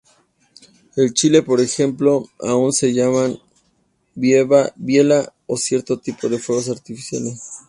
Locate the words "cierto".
5.57-5.99